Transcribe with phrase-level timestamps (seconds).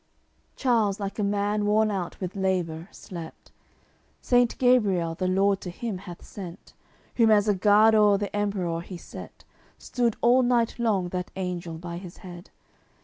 [0.01, 3.51] CLXXXV Charles, like a man worn out with labour, slept.
[4.19, 6.73] Saint Gabriel the Lord to him hath sent,
[7.17, 9.43] Whom as a guard o'er the Emperour he set;
[9.77, 12.49] Stood all night long that angel by his head.